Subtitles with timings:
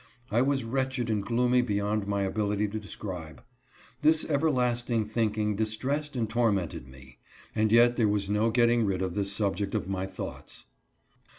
[0.31, 3.43] I was wretched and gloomy beyond my ability to describe.
[4.01, 7.19] This everlasting thinking distressed and tormented me;
[7.53, 10.65] and yet there was no getting rid of this subject of my thoughts.